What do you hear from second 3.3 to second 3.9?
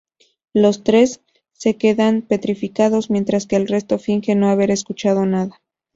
que el